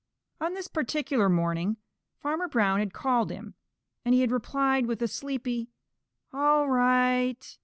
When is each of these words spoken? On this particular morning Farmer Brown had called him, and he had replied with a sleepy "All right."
On 0.39 0.55
this 0.55 0.67
particular 0.67 1.29
morning 1.29 1.77
Farmer 2.17 2.47
Brown 2.47 2.79
had 2.79 2.91
called 2.91 3.29
him, 3.29 3.53
and 4.03 4.15
he 4.15 4.21
had 4.21 4.31
replied 4.31 4.87
with 4.87 4.99
a 5.03 5.07
sleepy 5.07 5.69
"All 6.33 6.67
right." 6.67 7.59